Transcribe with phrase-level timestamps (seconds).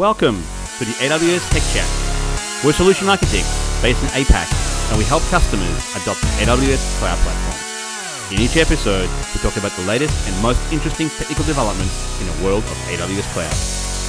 [0.00, 0.40] Welcome
[0.78, 1.84] to the AWS Tech Chat.
[2.64, 3.52] We're solution architects
[3.82, 4.48] based in APAC,
[4.88, 8.32] and we help customers adopt the AWS cloud platform.
[8.32, 12.42] In each episode, we talk about the latest and most interesting technical developments in the
[12.42, 13.52] world of AWS cloud.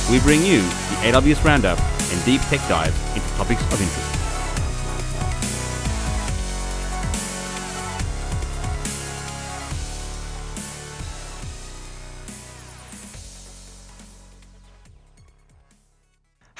[0.10, 4.21] We bring you the AWS Roundup and deep tech dives into topics of interest.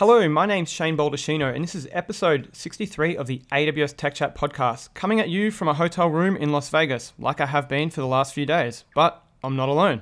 [0.02, 4.34] Hello, my name's Shane Baldacchino, and this is episode 63 of the AWS Tech Chat
[4.34, 7.92] podcast, coming at you from a hotel room in Las Vegas, like I have been
[7.92, 8.84] for the last few days.
[8.96, 10.02] But I'm not alone.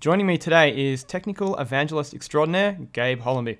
[0.00, 3.56] Joining me today is technical evangelist extraordinaire Gabe Hollombe.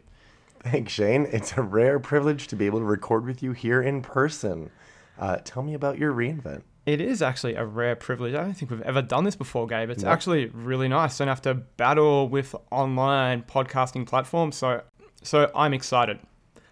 [0.61, 1.27] Thanks, Shane.
[1.33, 4.71] It's a rare privilege to be able to record with you here in person.
[5.19, 6.65] Uh, tell me about your reInvent.
[6.85, 8.35] It is actually a rare privilege.
[8.35, 9.89] I don't think we've ever done this before, Gabe.
[9.89, 11.17] It's actually really nice.
[11.17, 14.57] Don't have to battle with online podcasting platforms.
[14.57, 14.83] So
[15.23, 16.19] so I'm excited.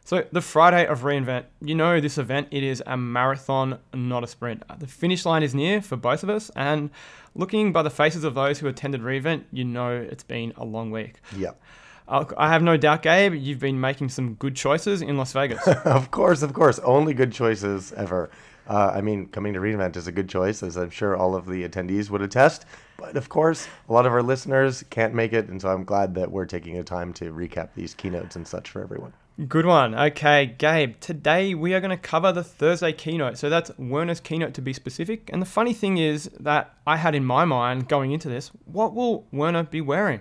[0.05, 4.27] So the Friday of reInvent, you know this event, it is a marathon, not a
[4.27, 4.63] sprint.
[4.79, 6.91] The finish line is near for both of us, and
[7.35, 10.91] looking by the faces of those who attended reInvent, you know it's been a long
[10.91, 11.21] week.
[11.37, 11.61] Yep.
[12.09, 15.65] Uh, I have no doubt, Gabe, you've been making some good choices in Las Vegas.
[15.85, 16.81] of course, of course.
[16.81, 18.31] Only good choices ever.
[18.71, 21.47] Uh, I mean, coming to reInvent is a good choice, as I'm sure all of
[21.47, 22.67] the attendees would attest.
[22.97, 26.15] But of course, a lot of our listeners can't make it, and so I'm glad
[26.15, 29.13] that we're taking the time to recap these keynotes and such for everyone.
[29.49, 29.97] Good one.
[29.97, 33.39] Okay, Gabe, today we are going to cover the Thursday keynote.
[33.39, 35.31] So that's Werner's keynote to be specific.
[35.33, 38.95] And the funny thing is that I had in my mind going into this, what
[38.95, 40.21] will Werner be wearing?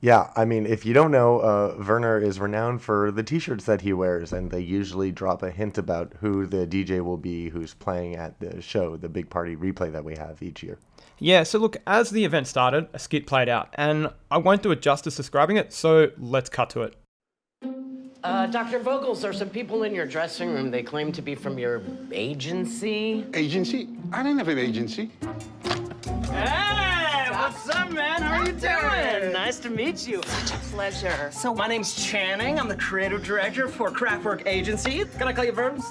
[0.00, 3.80] Yeah, I mean, if you don't know, uh, Werner is renowned for the T-shirts that
[3.80, 7.74] he wears, and they usually drop a hint about who the DJ will be who's
[7.74, 10.78] playing at the show, the big party replay that we have each year.
[11.18, 14.70] Yeah, so look, as the event started, a skit played out, and I won't do
[14.70, 16.94] it justice describing it, so let's cut to it.
[18.22, 18.78] Uh, Dr.
[18.78, 20.70] Vogels, there are some people in your dressing room.
[20.70, 21.82] They claim to be from your
[22.12, 23.24] agency.
[23.34, 23.88] Agency?
[24.12, 25.10] I don't have an agency.
[26.30, 26.67] Hey,
[27.88, 28.22] what's man?
[28.22, 29.32] How are you doing?
[29.32, 30.20] Nice to meet you.
[30.24, 31.30] Such a pleasure.
[31.32, 32.58] So, my name's Channing.
[32.58, 35.04] I'm the creative director for Craftwork Agency.
[35.18, 35.84] Can I call you Verbs?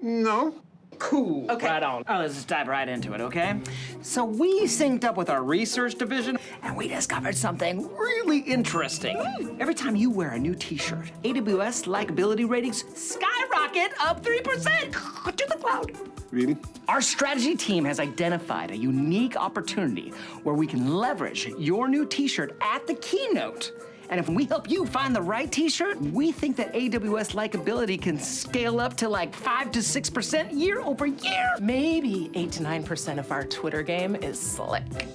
[0.00, 0.54] No.
[0.98, 1.50] Cool.
[1.50, 1.66] Okay.
[1.66, 2.04] Right on.
[2.08, 3.60] Oh, let's just dive right into it, okay?
[4.02, 9.16] So we synced up with our research division, and we discovered something really interesting.
[9.16, 9.60] Mm.
[9.60, 15.46] Every time you wear a new T-shirt, AWS likability ratings skyrocket up three percent to
[15.48, 15.92] the cloud.
[16.30, 16.56] Really?
[16.88, 20.10] Our strategy team has identified a unique opportunity
[20.42, 23.72] where we can leverage your new T-shirt at the keynote
[24.10, 28.18] and if we help you find the right t-shirt, we think that AWS likability can
[28.18, 31.54] scale up to like 5 to 6% year over year.
[31.60, 35.06] Maybe 8 to 9% of our Twitter game is slick.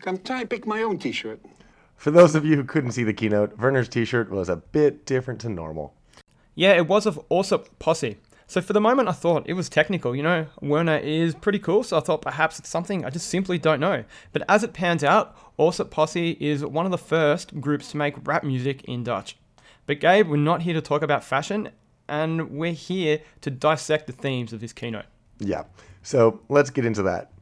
[0.00, 1.40] Come try pick my own t-shirt.
[1.96, 5.40] For those of you who couldn't see the keynote, Werner's t-shirt was a bit different
[5.40, 5.94] to normal.
[6.54, 8.16] Yeah, it was of Osdorp Posse.
[8.46, 10.16] So for the moment, I thought it was technical.
[10.16, 13.58] You know, Werner is pretty cool, so I thought perhaps it's something I just simply
[13.58, 14.04] don't know.
[14.32, 18.26] But as it pans out, Osdorp Posse is one of the first groups to make
[18.26, 19.36] rap music in Dutch.
[19.86, 21.70] But Gabe, we're not here to talk about fashion,
[22.08, 25.06] and we're here to dissect the themes of this keynote.
[25.38, 25.64] Yeah.
[26.02, 27.32] So let's get into that.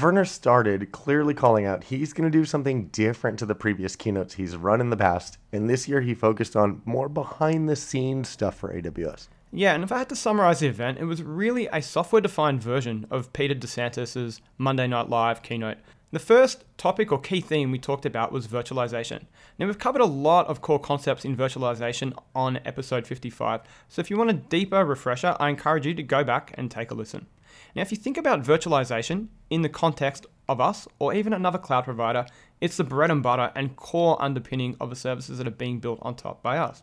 [0.00, 4.34] Werner started clearly calling out he's going to do something different to the previous keynotes
[4.34, 8.28] he's run in the past, and this year he focused on more behind the scenes
[8.28, 9.28] stuff for AWS.
[9.52, 12.62] Yeah, and if I had to summarize the event, it was really a software defined
[12.62, 15.78] version of Peter DeSantis' Monday Night Live keynote.
[16.12, 19.26] The first topic or key theme we talked about was virtualization.
[19.60, 24.10] Now, we've covered a lot of core concepts in virtualization on episode 55, so if
[24.10, 27.28] you want a deeper refresher, I encourage you to go back and take a listen.
[27.76, 31.84] Now, if you think about virtualization in the context of us or even another cloud
[31.84, 32.26] provider,
[32.60, 36.00] it's the bread and butter and core underpinning of the services that are being built
[36.02, 36.82] on top by us.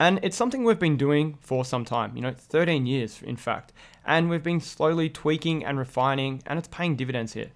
[0.00, 3.74] And it's something we've been doing for some time, you know, 13 years in fact.
[4.06, 7.50] And we've been slowly tweaking and refining, and it's paying dividends here.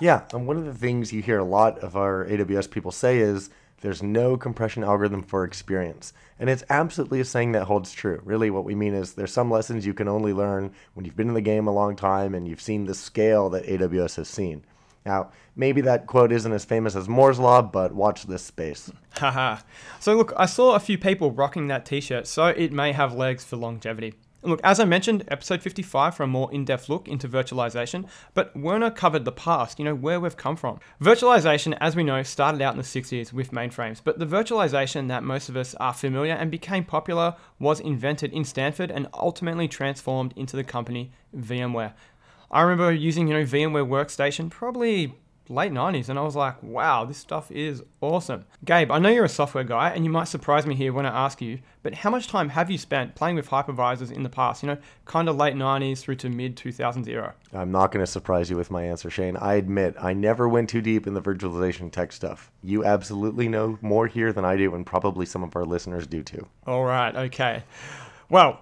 [0.00, 3.18] Yeah, and one of the things you hear a lot of our AWS people say
[3.18, 3.50] is
[3.80, 6.12] there's no compression algorithm for experience.
[6.38, 8.20] And it's absolutely a saying that holds true.
[8.24, 11.28] Really, what we mean is there's some lessons you can only learn when you've been
[11.28, 14.64] in the game a long time and you've seen the scale that AWS has seen.
[15.04, 18.90] Now, maybe that quote isn't as famous as Moore's Law, but watch this space.
[19.18, 19.58] Haha.
[20.00, 23.12] so, look, I saw a few people rocking that t shirt, so it may have
[23.12, 24.14] legs for longevity.
[24.44, 28.54] Look, as I mentioned, episode 55 for a more in depth look into virtualization, but
[28.54, 30.80] Werner covered the past, you know, where we've come from.
[31.00, 35.22] Virtualization, as we know, started out in the 60s with mainframes, but the virtualization that
[35.22, 40.34] most of us are familiar and became popular was invented in Stanford and ultimately transformed
[40.36, 41.94] into the company VMware.
[42.50, 45.14] I remember using, you know, VMware Workstation probably
[45.48, 48.46] late 90s, and I was like, wow, this stuff is awesome.
[48.64, 51.24] Gabe, I know you're a software guy, and you might surprise me here when I
[51.24, 54.62] ask you, but how much time have you spent playing with hypervisors in the past?
[54.62, 57.34] You know, kind of late 90s through to mid 2000s era.
[57.52, 59.36] I'm not going to surprise you with my answer, Shane.
[59.36, 62.50] I admit I never went too deep in the virtualization tech stuff.
[62.62, 66.22] You absolutely know more here than I do, and probably some of our listeners do
[66.22, 66.46] too.
[66.66, 67.64] All right, okay.
[68.30, 68.60] Well,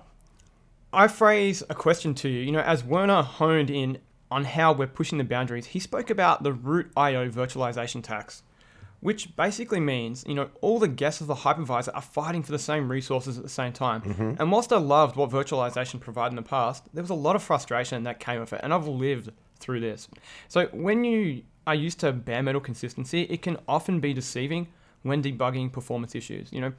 [0.93, 2.41] I phrase a question to you.
[2.41, 3.99] You know, as Werner honed in
[4.33, 8.43] on how we're pushing the boundaries, he spoke about the root IO virtualization tax,
[9.01, 12.59] which basically means, you know, all the guests of the hypervisor are fighting for the
[12.59, 14.03] same resources at the same time.
[14.03, 14.35] Mm-hmm.
[14.39, 17.43] And whilst I loved what virtualization provided in the past, there was a lot of
[17.43, 20.09] frustration that came with it, and I've lived through this.
[20.49, 24.69] So when you are used to bare metal consistency, it can often be deceiving
[25.03, 26.53] when debugging performance issues.
[26.53, 26.73] You know,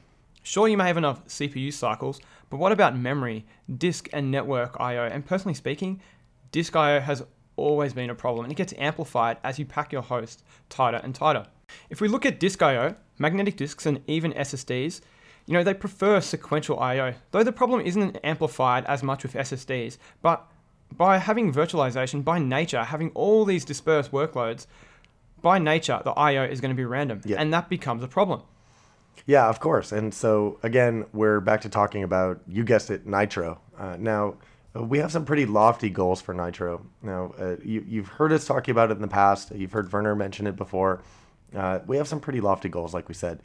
[0.44, 2.20] Sure, you may have enough CPU cycles,
[2.50, 3.46] but what about memory,
[3.78, 5.06] disk, and network I/O?
[5.06, 6.02] And personally speaking,
[6.52, 10.02] disk I/O has always been a problem, and it gets amplified as you pack your
[10.02, 11.46] host tighter and tighter.
[11.90, 15.02] If we look at disk I/O, magnetic disks, and even SSDs,
[15.46, 17.14] you know they prefer sequential I/O.
[17.32, 20.46] Though the problem isn't amplified as much with SSDs, but
[20.96, 24.68] by having virtualization, by nature, having all these dispersed workloads,
[25.42, 27.38] by nature, the I/O is going to be random, Yeah.
[27.42, 28.42] and that becomes a problem.
[29.26, 29.92] Yeah, of course.
[29.92, 33.60] And so again, we're back to talking about you guessed it, Nitro.
[33.78, 34.36] Uh, now
[34.82, 36.86] we have some pretty lofty goals for Nitro.
[37.02, 39.52] Now uh, you, you've heard us talking about it in the past.
[39.56, 41.04] You've heard Werner mention it before.
[41.56, 43.42] Uh, we have some pretty lofty goals, like we said.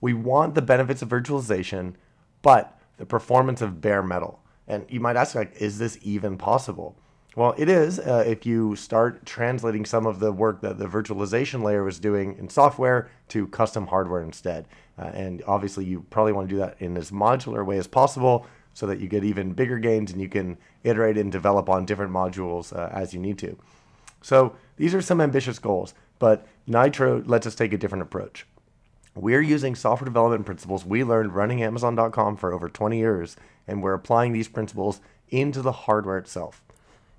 [0.00, 1.94] We want the benefits of virtualization,
[2.40, 4.40] but the performance of bare metal.
[4.66, 6.96] And you might ask, like, is this even possible?
[7.34, 11.62] Well, it is uh, if you start translating some of the work that the virtualization
[11.62, 14.66] layer was doing in software to custom hardware instead.
[14.98, 18.46] Uh, and obviously, you probably want to do that in as modular way as possible
[18.74, 22.12] so that you get even bigger gains and you can iterate and develop on different
[22.12, 23.56] modules uh, as you need to.
[24.22, 28.46] So these are some ambitious goals, but Nitro lets us take a different approach.
[29.14, 33.36] We're using software development principles we learned running Amazon.com for over 20 years,
[33.66, 36.62] and we're applying these principles into the hardware itself.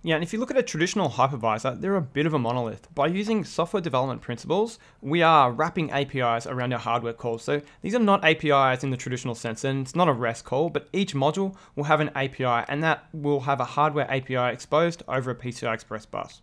[0.06, 2.94] Yeah, and if you look at a traditional hypervisor, they're a bit of a monolith.
[2.94, 7.44] By using software development principles, we are wrapping APIs around our hardware calls.
[7.44, 10.70] So these are not APIs in the traditional sense, and it's not a REST call,
[10.70, 15.04] but each module will have an API, and that will have a hardware API exposed
[15.08, 16.42] over a PCI Express bus.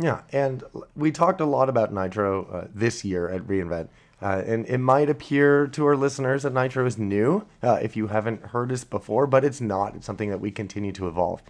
[0.00, 0.64] Yeah, and
[0.96, 3.88] we talked a lot about Nitro uh, this year at reInvent.
[4.20, 8.08] Uh, and it might appear to our listeners that Nitro is new uh, if you
[8.08, 9.94] haven't heard us before, but it's not.
[9.94, 11.40] It's something that we continue to evolve.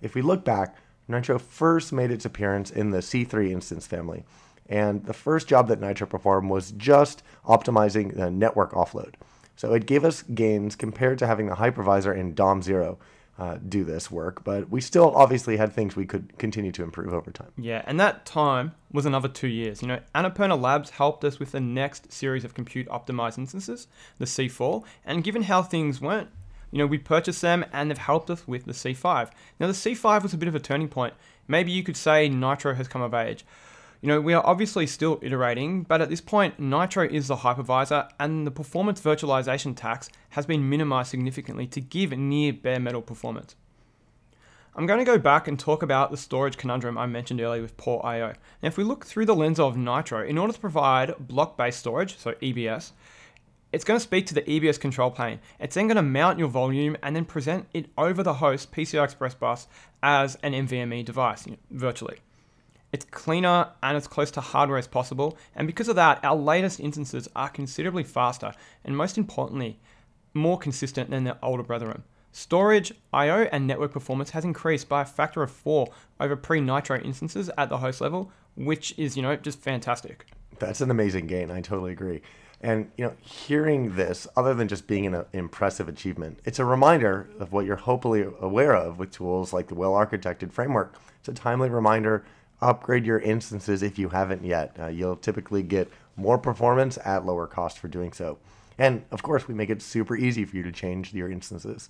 [0.00, 0.76] If we look back,
[1.08, 4.24] Nitro first made its appearance in the C3 instance family.
[4.68, 9.14] And the first job that Nitro performed was just optimizing the network offload.
[9.56, 12.98] So it gave us gains compared to having the hypervisor in DOM 0
[13.40, 17.14] uh, do this work, but we still obviously had things we could continue to improve
[17.14, 17.50] over time.
[17.56, 19.80] Yeah, and that time was another two years.
[19.80, 23.88] You know, Annapurna Labs helped us with the next series of compute optimized instances,
[24.18, 26.28] the C4, and given how things went,
[26.70, 29.30] you know, we purchased them and they've helped us with the C5.
[29.58, 31.14] Now, the C5 was a bit of a turning point.
[31.48, 33.44] Maybe you could say Nitro has come of age.
[34.00, 38.08] You know, we are obviously still iterating, but at this point, Nitro is the hypervisor,
[38.18, 43.56] and the performance virtualization tax has been minimized significantly to give near bare metal performance.
[44.74, 47.76] I'm going to go back and talk about the storage conundrum I mentioned earlier with
[47.76, 48.28] Port IO.
[48.62, 51.80] Now, if we look through the lens of Nitro, in order to provide block based
[51.80, 52.92] storage, so EBS,
[53.72, 55.40] it's going to speak to the EBS control plane.
[55.58, 59.04] It's then going to mount your volume and then present it over the host PCI
[59.04, 59.68] Express bus
[60.02, 62.18] as an NVMe device, you know, virtually.
[62.92, 66.80] It's cleaner and as close to hardware as possible, and because of that, our latest
[66.80, 68.52] instances are considerably faster
[68.84, 69.78] and, most importantly,
[70.34, 72.02] more consistent than their older brethren.
[72.32, 77.50] Storage, I/O, and network performance has increased by a factor of four over pre-Nitro instances
[77.58, 80.26] at the host level, which is, you know, just fantastic.
[80.58, 81.50] That's an amazing gain.
[81.50, 82.22] I totally agree.
[82.60, 86.64] And you know, hearing this, other than just being an uh, impressive achievement, it's a
[86.64, 90.94] reminder of what you're hopefully aware of with tools like the well-architected framework.
[91.20, 92.24] It's a timely reminder.
[92.60, 94.76] Upgrade your instances if you haven't yet.
[94.78, 98.36] Uh, you'll typically get more performance at lower cost for doing so.
[98.76, 101.88] And of course, we make it super easy for you to change your instances.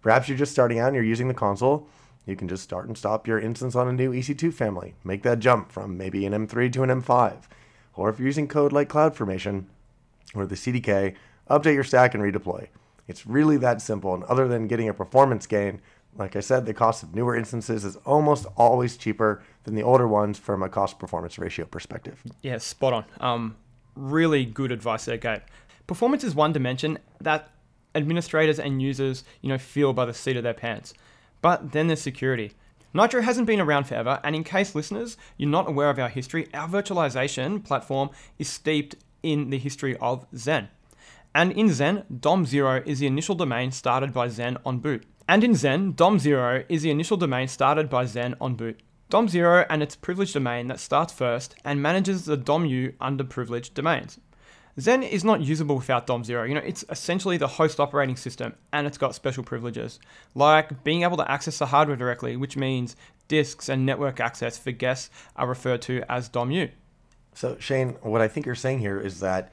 [0.00, 1.88] Perhaps you're just starting out and you're using the console.
[2.24, 4.94] You can just start and stop your instance on a new EC2 family.
[5.02, 7.44] Make that jump from maybe an M3 to an M5.
[7.94, 9.64] Or if you're using code like CloudFormation
[10.34, 11.14] or the CDK,
[11.50, 12.68] update your stack and redeploy.
[13.06, 14.14] It's really that simple.
[14.14, 15.80] And other than getting a performance gain,
[16.16, 20.06] like I said, the cost of newer instances is almost always cheaper than the older
[20.06, 22.22] ones from a cost performance ratio perspective.
[22.42, 23.04] Yeah, spot on.
[23.20, 23.56] Um,
[23.94, 25.42] really good advice there, Gabe.
[25.86, 27.50] Performance is one dimension that
[27.94, 30.92] administrators and users, you know, feel by the seat of their pants.
[31.40, 32.52] But then there's security.
[32.94, 36.48] Nitro hasn't been around forever, and in case listeners, you're not aware of our history,
[36.54, 40.68] our virtualization platform is steeped in the history of Xen.
[41.34, 45.04] And in Xen, DOM0 is the initial domain started by Xen on boot.
[45.28, 48.80] And in Xen, DOM0 is the initial domain started by Xen on boot.
[49.10, 54.18] DOM0 and its privileged domain that starts first and manages the DOMU underprivileged domains.
[54.78, 56.48] Xen is not usable without DOM0.
[56.48, 59.98] You know, it's essentially the host operating system and it's got special privileges,
[60.34, 62.96] like being able to access the hardware directly, which means
[63.28, 66.70] disks and network access for guests are referred to as DOMU.
[67.38, 69.52] So, Shane, what I think you're saying here is that,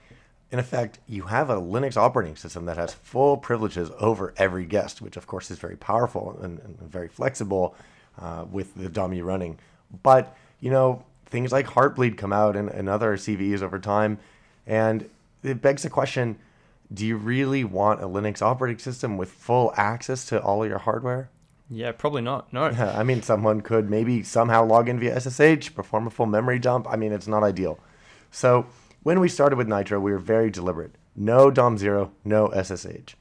[0.49, 5.03] in effect, you have a Linux operating system that has full privileges over every guest,
[5.03, 7.75] which, of course, is very powerful and, and very flexible
[8.19, 9.59] uh, with the DOMU running.
[10.01, 14.17] But, you know, things like Heartbleed come out and, and other CVEs over time.
[14.65, 15.07] And
[15.43, 16.39] it begs the question
[16.91, 21.29] do you really want a Linux operating system with full access to all your hardware?
[21.69, 22.51] Yeah, probably not.
[22.53, 22.63] No.
[22.95, 26.87] I mean, someone could maybe somehow log in via SSH, perform a full memory dump.
[26.89, 27.79] I mean, it's not ideal.
[28.31, 28.67] So
[29.03, 30.95] when we started with Nitro, we were very deliberate.
[31.15, 33.15] No DOM0, no SSH.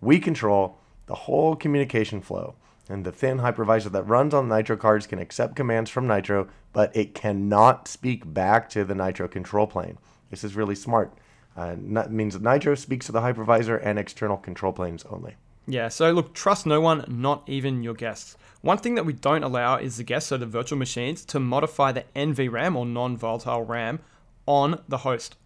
[0.00, 2.54] We control the whole communication flow.
[2.88, 6.94] And the thin hypervisor that runs on Nitro cards can accept commands from Nitro, but
[6.94, 9.98] it cannot speak back to the Nitro control plane.
[10.30, 11.12] This is really smart.
[11.56, 15.36] Uh, means that Nitro speaks to the hypervisor and external control planes only.
[15.66, 18.36] Yeah, so look, trust no one, not even your guests.
[18.62, 21.92] One thing that we don't allow is the guests, so the virtual machines, to modify
[21.92, 24.00] the NVRAM or non volatile RAM
[24.46, 25.36] on the host.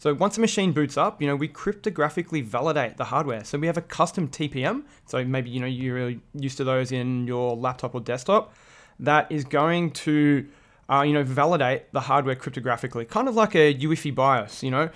[0.00, 3.44] So once a machine boots up, you know, we cryptographically validate the hardware.
[3.44, 4.84] So we have a custom TPM.
[5.04, 8.54] So maybe, you know, you're used to those in your laptop or desktop
[8.98, 10.48] that is going to,
[10.88, 14.88] uh, you know, validate the hardware cryptographically, kind of like a UEFI BIOS, you know,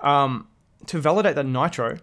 [0.00, 0.46] um,
[0.86, 1.96] to validate that Nitro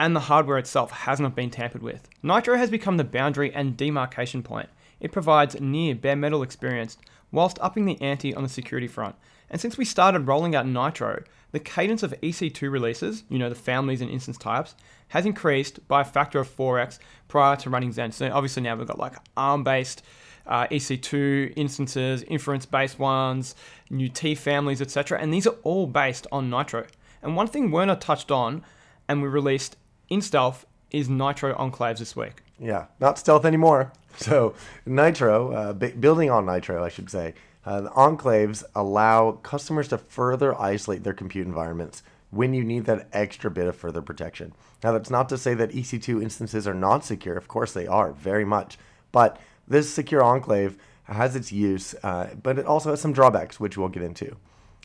[0.00, 2.08] and the hardware itself has not been tampered with.
[2.22, 4.70] Nitro has become the boundary and demarcation point.
[4.98, 6.96] It provides near bare metal experience
[7.30, 9.14] whilst upping the ante on the security front.
[9.50, 13.54] And since we started rolling out Nitro, the cadence of EC2 releases, you know, the
[13.54, 14.74] families and instance types,
[15.08, 18.12] has increased by a factor of 4x prior to running Xen.
[18.12, 20.02] So obviously now we've got like ARM based
[20.46, 23.54] uh, EC2 instances, inference based ones,
[23.90, 25.20] new T families, etc.
[25.20, 26.86] And these are all based on Nitro.
[27.22, 28.64] And one thing Werner touched on,
[29.06, 29.76] and we released
[30.10, 32.42] in stealth is Nitro Enclaves this week.
[32.58, 33.92] Yeah, not stealth anymore.
[34.16, 37.32] So Nitro, uh, b- building on Nitro, I should say,
[37.64, 43.08] uh, the enclaves allow customers to further isolate their compute environments when you need that
[43.12, 44.52] extra bit of further protection.
[44.82, 47.36] Now, that's not to say that EC2 instances are not secure.
[47.36, 48.78] Of course, they are very much.
[49.12, 53.78] But this secure enclave has its use, uh, but it also has some drawbacks, which
[53.78, 54.36] we'll get into.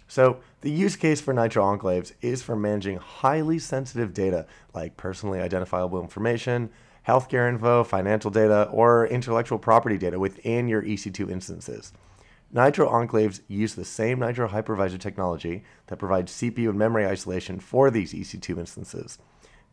[0.07, 5.39] So, the use case for Nitro Enclaves is for managing highly sensitive data like personally
[5.39, 6.69] identifiable information,
[7.07, 11.91] healthcare info, financial data, or intellectual property data within your EC2 instances.
[12.51, 17.89] Nitro Enclaves use the same Nitro hypervisor technology that provides CPU and memory isolation for
[17.89, 19.17] these EC2 instances.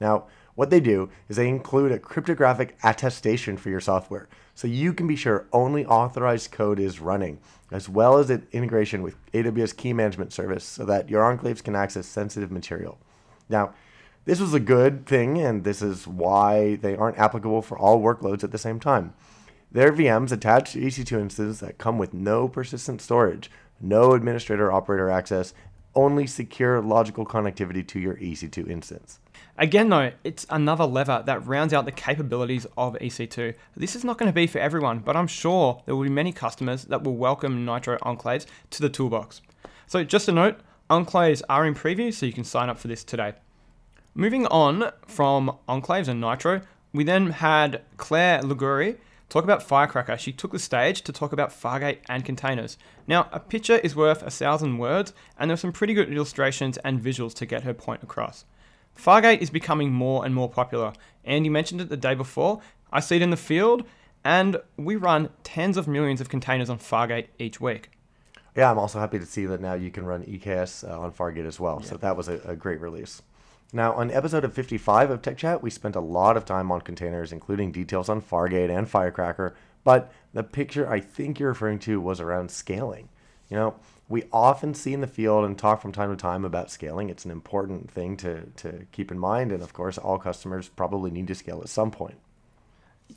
[0.01, 4.93] Now, what they do is they include a cryptographic attestation for your software, so you
[4.93, 7.39] can be sure only authorized code is running,
[7.73, 11.75] as well as an integration with AWS Key Management Service so that your enclaves can
[11.75, 12.99] access sensitive material.
[13.49, 13.75] Now,
[14.25, 18.45] this was a good thing, and this is why they aren't applicable for all workloads
[18.45, 19.15] at the same time.
[19.73, 23.51] They're VMs attached to EC2 instances that come with no persistent storage,
[23.81, 25.55] no administrator operator access,
[25.95, 29.19] only secure logical connectivity to your EC2 instance.
[29.59, 33.55] Again, though, it's another lever that rounds out the capabilities of EC2.
[33.77, 36.33] This is not going to be for everyone, but I'm sure there will be many
[36.33, 39.43] customers that will welcome Nitro Enclaves to the toolbox.
[39.87, 43.05] So, just a note Enclaves are in preview, so you can sign up for this
[43.05, 43.35] today.
[44.15, 46.63] Moving on from Enclaves and Nitro,
[46.95, 48.97] we then had Clare Liguori
[49.29, 50.17] talk about Firecracker.
[50.17, 52.79] She took the stage to talk about Fargate and containers.
[53.07, 56.79] Now, a picture is worth a thousand words, and there were some pretty good illustrations
[56.79, 58.47] and visuals to get her point across.
[58.97, 60.93] Fargate is becoming more and more popular.
[61.25, 62.61] Andy mentioned it the day before.
[62.93, 63.85] I see it in the field,
[64.25, 67.91] and we run tens of millions of containers on Fargate each week.
[68.57, 71.47] Yeah, I'm also happy to see that now you can run EKS uh, on Fargate
[71.47, 71.79] as well.
[71.83, 71.89] Yeah.
[71.89, 73.23] So that was a, a, great release.
[73.73, 76.83] Now, on episode of 55 of Tech Chat, we spent a lot of time on
[76.83, 79.55] containers, including details on Fargate and Firecracker.
[79.85, 83.09] But the picture I think you're referring to was around scaling.
[83.49, 83.75] You know,
[84.13, 87.09] we often see in the field and talk from time to time about scaling.
[87.09, 89.53] It's an important thing to, to keep in mind.
[89.53, 92.19] And of course, all customers probably need to scale at some point.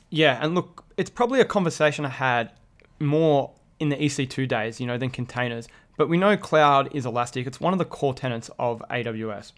[0.08, 0.38] Yeah.
[0.40, 2.50] And look, it's probably a conversation I had
[2.98, 5.68] more in the EC2 days, you know, than containers.
[5.98, 7.46] But we know cloud is elastic.
[7.46, 9.52] It's one of the core tenets of AWS.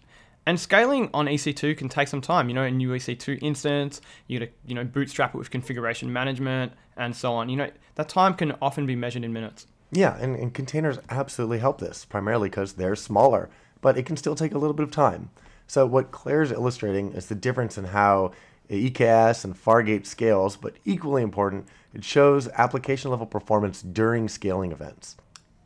[0.45, 2.49] And scaling on EC2 can take some time.
[2.49, 6.11] You know, a new EC2 instance, you got to, you know, bootstrap it with configuration
[6.11, 7.47] management and so on.
[7.47, 9.67] You know, that time can often be measured in minutes.
[9.91, 13.49] Yeah, and, and containers absolutely help this, primarily because they're smaller,
[13.81, 15.29] but it can still take a little bit of time.
[15.67, 18.31] So what Claire's illustrating is the difference in how
[18.69, 25.17] EKS and Fargate scales, but equally important, it shows application level performance during scaling events.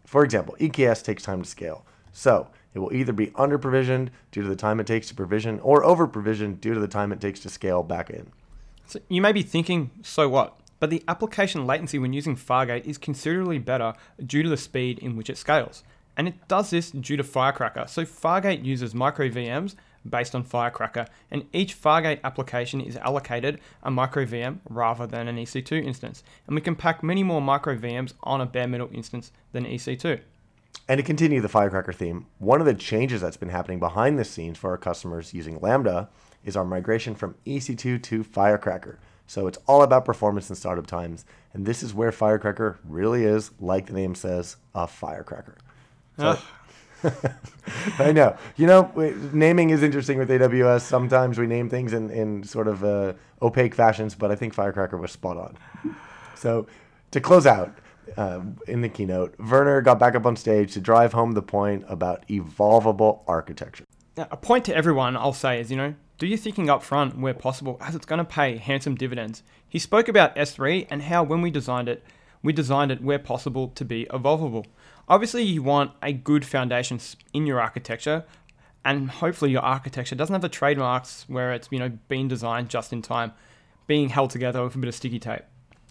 [0.06, 1.86] For example, EKS takes time to scale.
[2.14, 5.60] So it will either be under provisioned due to the time it takes to provision
[5.60, 8.32] or over provisioned due to the time it takes to scale back in.
[8.86, 10.58] So you may be thinking, so what?
[10.84, 13.94] But the application latency when using Fargate is considerably better
[14.26, 15.82] due to the speed in which it scales.
[16.18, 17.86] And it does this due to Firecracker.
[17.88, 19.76] So Fargate uses micro VMs
[20.10, 25.38] based on Firecracker, and each Fargate application is allocated a micro VM rather than an
[25.38, 26.22] EC2 instance.
[26.48, 30.20] And we can pack many more micro VMs on a bare metal instance than EC2.
[30.90, 34.26] And to continue the Firecracker theme, one of the changes that's been happening behind the
[34.26, 36.10] scenes for our customers using Lambda
[36.44, 39.00] is our migration from EC2 to Firecracker.
[39.34, 41.26] So it's all about performance and startup times.
[41.54, 45.58] And this is where Firecracker really is, like the name says, a firecracker.
[46.20, 46.38] So,
[47.98, 48.38] I know.
[48.58, 48.92] You know,
[49.34, 50.82] naming is interesting with AWS.
[50.82, 54.98] Sometimes we name things in, in sort of uh, opaque fashions, but I think Firecracker
[54.98, 55.58] was spot on.
[56.36, 56.68] So
[57.10, 57.76] to close out,
[58.16, 61.86] uh, in the keynote, Werner got back up on stage to drive home the point
[61.88, 63.86] about evolvable architecture.
[64.18, 67.34] A point to everyone I'll say is, you know, do your thinking up front where
[67.34, 69.42] possible, as it's going to pay handsome dividends.
[69.68, 72.04] He spoke about S3 and how when we designed it,
[72.44, 74.66] we designed it where possible to be evolvable.
[75.10, 77.00] Obviously, you want a good foundation
[77.34, 78.24] in your architecture,
[78.86, 82.94] and hopefully your architecture doesn't have the trademarks where it's you know been designed just
[82.94, 83.34] in time,
[83.88, 85.44] being held together with a bit of sticky tape.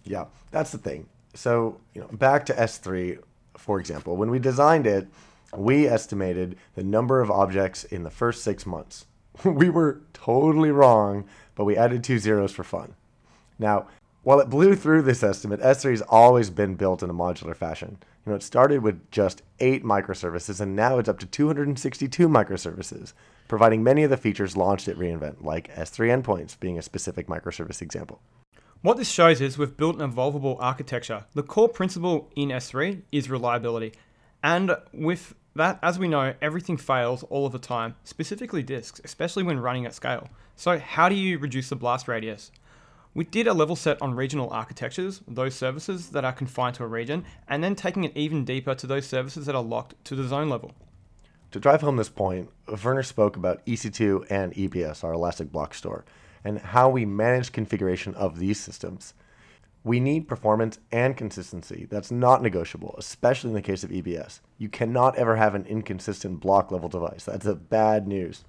[0.04, 1.08] Yeah, that's the thing.
[1.34, 3.18] So you know, back to S3,
[3.56, 5.08] for example, when we designed it,
[5.56, 9.06] we estimated the number of objects in the first six months.
[9.44, 12.94] we were totally wrong, but we added two zeros for fun.
[13.58, 13.86] Now,
[14.22, 17.98] while it blew through this estimate, S3 has always been built in a modular fashion.
[18.24, 23.14] You know, it started with just eight microservices, and now it's up to 262 microservices,
[23.48, 27.82] providing many of the features launched at reInvent, like S3 endpoints being a specific microservice
[27.82, 28.20] example.
[28.80, 31.24] What this shows is we've built an evolvable architecture.
[31.34, 33.92] The core principle in S3 is reliability.
[34.42, 39.42] And with that, as we know, everything fails all of the time, specifically disks, especially
[39.42, 40.28] when running at scale.
[40.56, 42.50] So, how do you reduce the blast radius?
[43.14, 46.86] We did a level set on regional architectures, those services that are confined to a
[46.86, 50.24] region, and then taking it even deeper to those services that are locked to the
[50.26, 50.72] zone level.
[51.50, 52.48] To drive home this point,
[52.82, 56.06] Werner spoke about EC2 and EBS, our Elastic Block Store,
[56.42, 59.12] and how we manage configuration of these systems.
[59.84, 61.86] We need performance and consistency.
[61.90, 64.40] That's not negotiable, especially in the case of EBS.
[64.58, 67.24] You cannot ever have an inconsistent block level device.
[67.24, 68.44] That's a bad news.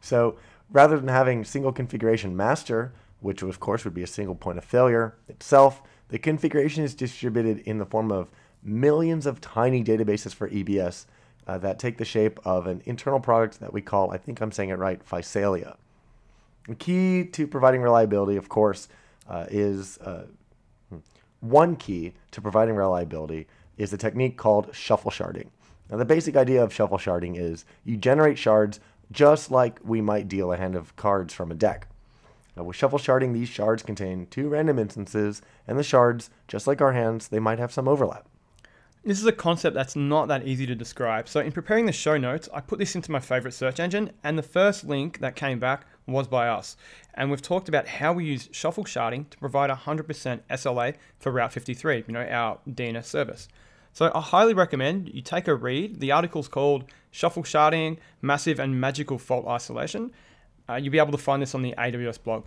[0.00, 0.36] So
[0.70, 4.64] rather than having single configuration master, which of course would be a single point of
[4.64, 5.82] failure itself.
[6.08, 8.28] The configuration is distributed in the form of
[8.62, 11.06] millions of tiny databases for EBS
[11.46, 14.52] uh, that take the shape of an internal product that we call, I think I'm
[14.52, 15.76] saying it right, Physalia.
[16.68, 18.88] The key to providing reliability, of course,
[19.28, 20.26] uh, is uh,
[21.40, 23.46] one key to providing reliability
[23.76, 25.48] is a technique called shuffle sharding.
[25.90, 30.28] Now, the basic idea of shuffle sharding is you generate shards just like we might
[30.28, 31.88] deal a hand of cards from a deck.
[32.56, 36.80] Now with shuffle sharding, these shards contain two random instances, and the shards, just like
[36.80, 38.26] our hands, they might have some overlap.
[39.04, 41.28] This is a concept that's not that easy to describe.
[41.28, 44.36] So in preparing the show notes, I put this into my favorite search engine, and
[44.36, 46.76] the first link that came back was by us.
[47.14, 51.52] And we've talked about how we use shuffle sharding to provide 100% SLA for Route
[51.52, 53.48] 53, you know, our DNS service.
[53.92, 56.00] So I highly recommend you take a read.
[56.00, 60.12] The article's called Shuffle Sharding, Massive and Magical Fault Isolation,
[60.68, 62.46] uh, you'll be able to find this on the AWS blog.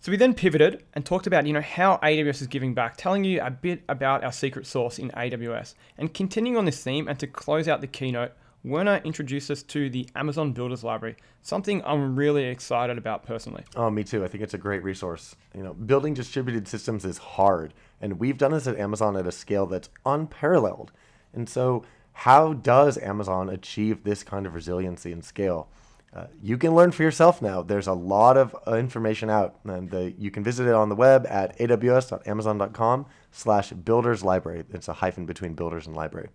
[0.00, 3.24] So we then pivoted and talked about, you know, how AWS is giving back, telling
[3.24, 5.74] you a bit about our secret sauce in AWS.
[5.96, 8.32] And continuing on this theme and to close out the keynote,
[8.64, 13.64] Werner introduced us to the Amazon Builders Library, something I'm really excited about personally.
[13.76, 14.24] Oh, me too.
[14.24, 15.36] I think it's a great resource.
[15.54, 19.32] You know, building distributed systems is hard, and we've done this at Amazon at a
[19.32, 20.90] scale that's unparalleled.
[21.32, 25.68] And so, how does Amazon achieve this kind of resiliency and scale?
[26.12, 27.62] Uh, you can learn for yourself now.
[27.62, 30.96] There's a lot of uh, information out, and the, you can visit it on the
[30.96, 34.64] web at aws.amazon.com slash builders library.
[34.72, 36.30] It's a hyphen between builders and library.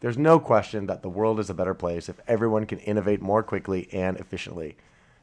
[0.00, 3.42] There's no question that the world is a better place if everyone can innovate more
[3.42, 4.76] quickly and efficiently.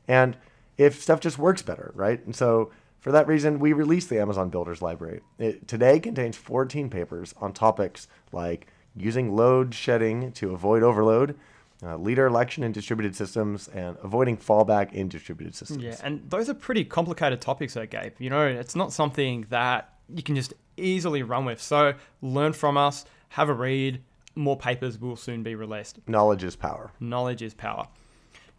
[0.08, 0.38] And
[0.78, 2.24] if stuff just works better, right?
[2.26, 5.22] And so for that reason, we released the Amazon Builders Library.
[5.40, 11.38] It today contains 14 papers on topics like using load shedding to avoid overload,
[11.84, 15.84] uh, leader election in distributed systems, and avoiding fallback in distributed systems.
[15.84, 18.14] Yeah, and those are pretty complicated topics, though, Gabe.
[18.20, 21.62] You know, it's not something that you can just easily run with.
[21.62, 24.02] So learn from us, have a read.
[24.38, 26.00] More papers will soon be released.
[26.08, 26.92] Knowledge is power.
[27.00, 27.88] Knowledge is power.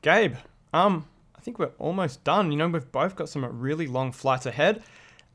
[0.03, 0.35] Gabe,
[0.73, 2.51] um, I think we're almost done.
[2.51, 4.83] You know, we've both got some really long flights ahead.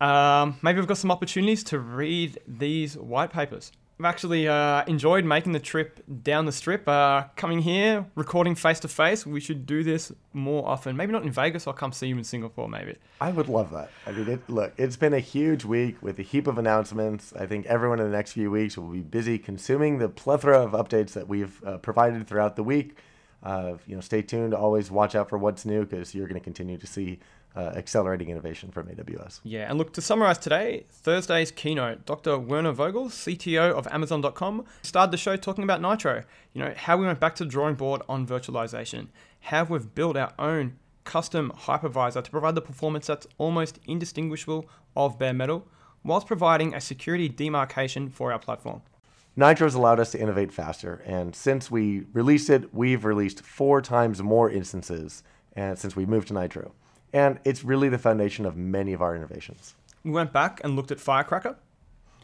[0.02, 3.72] Um, maybe we've got some opportunities to read these white papers.
[4.04, 8.82] I've actually uh, enjoyed making the trip down the strip, uh, coming here, recording face
[8.82, 9.26] to face.
[9.26, 10.98] We should do this more often.
[10.98, 11.68] Maybe not in Vegas.
[11.68, 12.98] I'll come see you in Singapore, maybe.
[13.22, 13.92] I would love that.
[14.06, 17.32] I mean, it, look, it's been a huge week with a heap of announcements.
[17.40, 20.72] I think everyone in the next few weeks will be busy consuming the plethora of
[20.72, 22.98] updates that we've uh, provided throughout the week.
[23.42, 24.54] Uh, you know, stay tuned.
[24.54, 27.20] Always watch out for what's new because you're going to continue to see
[27.56, 29.40] uh, accelerating innovation from AWS.
[29.44, 32.38] Yeah, and look, to summarize today, Thursday's keynote, Dr.
[32.38, 36.24] Werner Vogel, CTO of Amazon.com, started the show talking about Nitro.
[36.54, 39.08] You know, how we went back to the drawing board on virtualization,
[39.42, 45.20] how we've built our own custom hypervisor to provide the performance that's almost indistinguishable of
[45.20, 45.68] bare metal,
[46.04, 48.82] whilst providing a security demarcation for our platform.
[49.36, 54.22] Nitro's allowed us to innovate faster, and since we released it, we've released four times
[54.22, 55.24] more instances
[55.56, 56.74] and since we moved to Nitro.
[57.14, 59.76] And it's really the foundation of many of our innovations.
[60.04, 61.56] We went back and looked at Firecracker.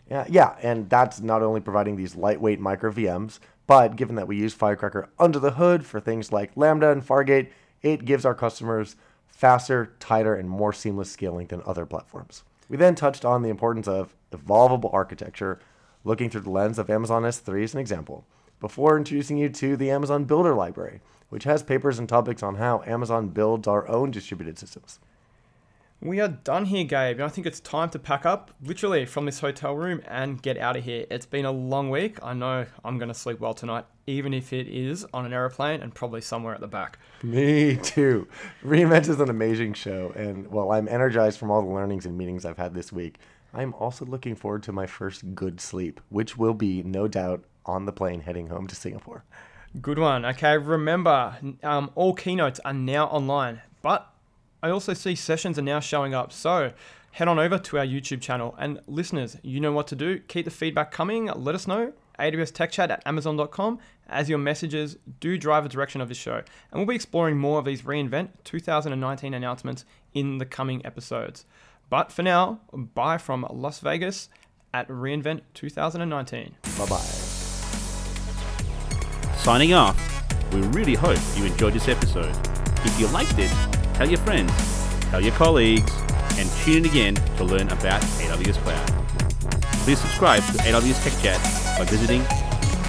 [0.09, 4.35] Yeah, yeah, and that's not only providing these lightweight micro VMs, but given that we
[4.35, 7.49] use Firecracker under the hood for things like Lambda and Fargate,
[7.83, 8.95] it gives our customers
[9.27, 12.43] faster, tighter, and more seamless scaling than other platforms.
[12.67, 15.59] We then touched on the importance of evolvable architecture,
[16.03, 18.25] looking through the lens of Amazon S3 as an example,
[18.59, 22.83] before introducing you to the Amazon Builder Library, which has papers and topics on how
[22.85, 24.99] Amazon builds our own distributed systems.
[26.01, 27.19] We are done here, Gabe.
[27.19, 30.77] I think it's time to pack up, literally, from this hotel room and get out
[30.77, 31.05] of here.
[31.11, 32.17] It's been a long week.
[32.23, 35.81] I know I'm going to sleep well tonight, even if it is on an aeroplane
[35.81, 36.99] and probably somewhere at the back.
[37.21, 38.29] Me too.
[38.63, 42.45] Reinvent is an amazing show, and while I'm energized from all the learnings and meetings
[42.45, 43.17] I've had this week,
[43.53, 47.85] I'm also looking forward to my first good sleep, which will be, no doubt, on
[47.85, 49.25] the plane heading home to Singapore.
[49.81, 50.25] Good one.
[50.25, 54.11] Okay, remember, um, all keynotes are now online, but
[54.63, 56.31] I also see sessions are now showing up.
[56.31, 56.73] So
[57.11, 58.55] head on over to our YouTube channel.
[58.57, 60.19] And listeners, you know what to do.
[60.19, 61.25] Keep the feedback coming.
[61.25, 61.93] Let us know.
[62.19, 63.79] AWS Tech Chat at Amazon.com
[64.09, 66.37] as your messages do drive the direction of this show.
[66.37, 71.45] And we'll be exploring more of these reInvent 2019 announcements in the coming episodes.
[71.89, 74.29] But for now, bye from Las Vegas
[74.73, 76.55] at reInvent 2019.
[76.77, 77.18] Bye bye.
[79.49, 79.97] Signing off,
[80.53, 82.37] we really hope you enjoyed this episode.
[82.85, 83.49] If you liked it,
[83.95, 84.53] tell your friends,
[85.09, 85.91] tell your colleagues,
[86.37, 88.87] and tune in again to learn about AWS Cloud.
[89.85, 91.41] Please subscribe to AWS Tech Chat
[91.79, 92.21] by visiting